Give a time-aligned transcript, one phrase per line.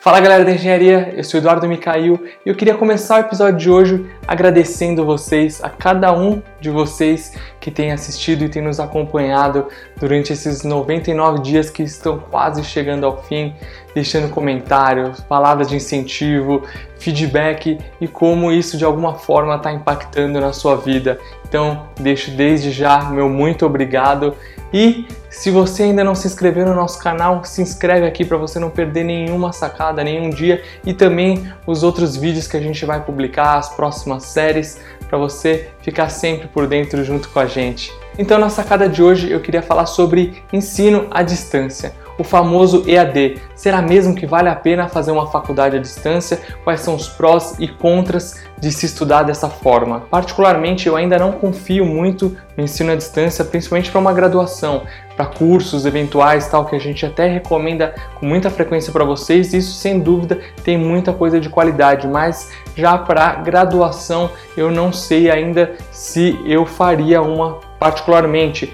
[0.00, 3.70] Fala galera da engenharia, eu sou Eduardo Micail e eu queria começar o episódio de
[3.70, 9.68] hoje agradecendo vocês, a cada um de vocês que tem assistido e tem nos acompanhado
[9.98, 13.54] durante esses 99 dias que estão quase chegando ao fim,
[13.94, 16.62] deixando comentários, palavras de incentivo,
[16.98, 21.18] feedback e como isso de alguma forma está impactando na sua vida.
[21.46, 24.34] Então, deixo desde já meu muito obrigado
[24.72, 28.58] e se você ainda não se inscreveu no nosso canal, se inscreve aqui para você
[28.58, 33.00] não perder nenhuma sacada, nenhum dia e também os outros vídeos que a gente vai
[33.02, 37.92] publicar, as próximas séries, para você ficar sempre por dentro junto com a gente.
[38.18, 43.40] Então, na sacada de hoje eu queria falar sobre ensino à distância o famoso EAD.
[43.54, 46.38] Será mesmo que vale a pena fazer uma faculdade à distância?
[46.62, 50.00] Quais são os prós e contras de se estudar dessa forma?
[50.10, 54.82] Particularmente, eu ainda não confio muito no ensino à distância, principalmente para uma graduação,
[55.16, 59.54] para cursos eventuais, tal que a gente até recomenda com muita frequência para vocês.
[59.54, 65.30] Isso, sem dúvida, tem muita coisa de qualidade, mas já para graduação, eu não sei
[65.30, 68.70] ainda se eu faria uma particularmente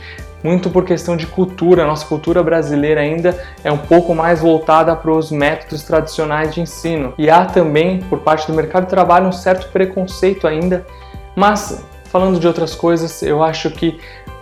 [0.46, 1.84] muito por questão de cultura.
[1.84, 7.12] Nossa cultura brasileira ainda é um pouco mais voltada para os métodos tradicionais de ensino.
[7.18, 10.86] E há também, por parte do mercado de trabalho, um certo preconceito ainda.
[11.34, 13.98] Mas, falando de outras coisas, eu acho que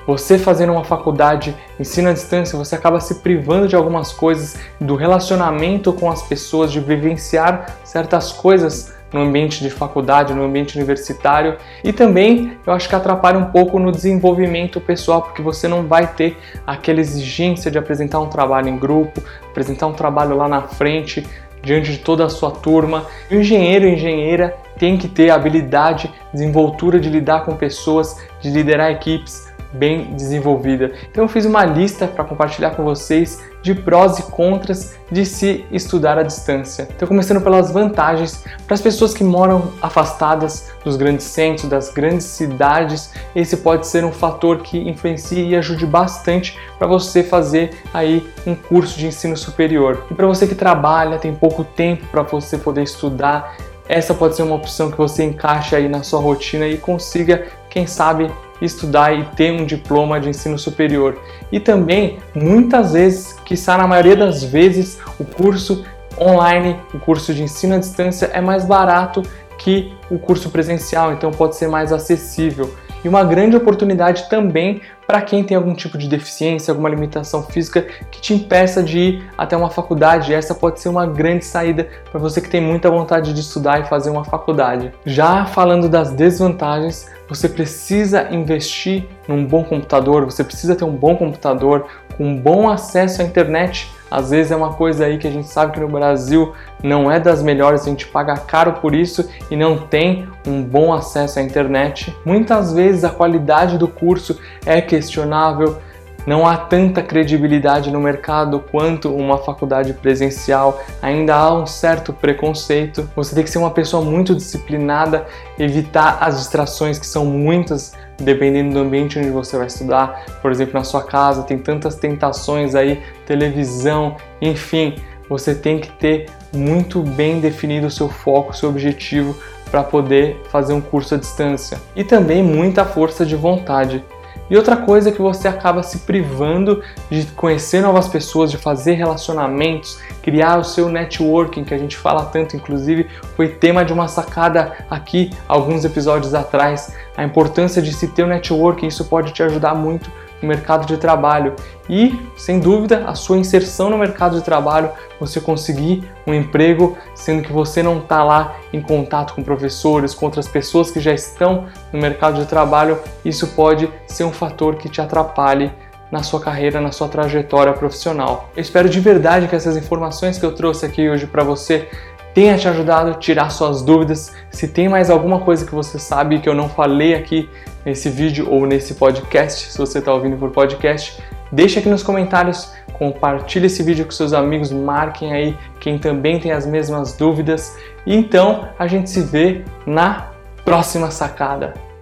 [0.07, 4.97] você fazendo uma faculdade, ensino à distância, você acaba se privando de algumas coisas, do
[4.97, 11.57] relacionamento com as pessoas, de vivenciar certas coisas no ambiente de faculdade, no ambiente universitário
[11.85, 16.09] e também eu acho que atrapalha um pouco no desenvolvimento pessoal, porque você não vai
[16.09, 21.25] ter aquela exigência de apresentar um trabalho em grupo, apresentar um trabalho lá na frente,
[21.63, 23.07] diante de toda a sua turma.
[23.31, 28.91] O engenheiro e engenheira tem que ter habilidade, desenvoltura de lidar com pessoas, de liderar
[28.91, 30.93] equipes, bem desenvolvida.
[31.11, 35.65] Então eu fiz uma lista para compartilhar com vocês de prós e contras de se
[35.71, 36.87] estudar à distância.
[36.95, 42.27] Então começando pelas vantagens para as pessoas que moram afastadas dos grandes centros, das grandes
[42.27, 48.27] cidades, esse pode ser um fator que influencie e ajude bastante para você fazer aí
[48.47, 50.05] um curso de ensino superior.
[50.11, 53.57] E para você que trabalha, tem pouco tempo para você poder estudar,
[53.89, 57.87] essa pode ser uma opção que você encaixe aí na sua rotina e consiga, quem
[57.87, 61.19] sabe, estudar e ter um diploma de ensino superior.
[61.51, 65.85] E também, muitas vezes, está na maioria das vezes, o curso
[66.19, 69.23] online, o curso de ensino à distância é mais barato
[69.59, 75.21] que o curso presencial, então pode ser mais acessível e uma grande oportunidade também para
[75.21, 79.55] quem tem algum tipo de deficiência, alguma limitação física que te impeça de ir até
[79.55, 80.33] uma faculdade.
[80.33, 83.85] Essa pode ser uma grande saída para você que tem muita vontade de estudar e
[83.85, 84.93] fazer uma faculdade.
[85.05, 91.17] Já falando das desvantagens, você precisa investir num bom computador, você precisa ter um bom
[91.17, 91.87] computador
[92.17, 93.91] com bom acesso à internet.
[94.15, 97.19] Às vezes é uma coisa aí que a gente sabe que no Brasil não é
[97.19, 101.43] das melhores, a gente paga caro por isso e não tem um bom acesso à
[101.43, 102.17] internet.
[102.25, 105.79] Muitas vezes a qualidade do curso é questionável,
[106.25, 113.11] não há tanta credibilidade no mercado quanto uma faculdade presencial, ainda há um certo preconceito.
[113.17, 115.27] Você tem que ser uma pessoa muito disciplinada,
[115.59, 120.25] evitar as distrações que são muitas dependendo do ambiente onde você vai estudar.
[120.41, 124.95] Por exemplo, na sua casa tem tantas tentações aí, televisão, enfim,
[125.29, 129.37] você tem que ter muito bem definido o seu foco, o seu objetivo
[129.71, 131.81] para poder fazer um curso à distância.
[131.97, 134.05] E também muita força de vontade.
[134.51, 138.95] E outra coisa é que você acaba se privando de conhecer novas pessoas, de fazer
[138.95, 143.07] relacionamentos, criar o seu networking, que a gente fala tanto, inclusive
[143.37, 146.95] foi tema de uma sacada aqui alguns episódios atrás.
[147.17, 150.11] A importância de se ter um networking, isso pode te ajudar muito
[150.45, 151.55] no mercado de trabalho
[151.89, 157.43] e, sem dúvida, a sua inserção no mercado de trabalho, você conseguir um emprego, sendo
[157.43, 161.67] que você não está lá em contato com professores, com outras pessoas que já estão
[161.93, 165.73] no mercado de trabalho, isso pode ser um fator que te atrapalhe
[166.13, 168.49] na sua carreira, na sua trajetória profissional.
[168.55, 171.89] Eu espero de verdade que essas informações que eu trouxe aqui hoje para você
[172.35, 174.35] tenha te ajudado a tirar suas dúvidas.
[174.51, 177.49] Se tem mais alguma coisa que você sabe que eu não falei aqui
[177.85, 181.23] nesse vídeo ou nesse podcast, se você está ouvindo por podcast,
[181.53, 186.51] deixa aqui nos comentários, compartilhe esse vídeo com seus amigos, marquem aí quem também tem
[186.51, 187.79] as mesmas dúvidas.
[188.05, 190.31] E então a gente se vê na
[190.65, 191.94] próxima sacada.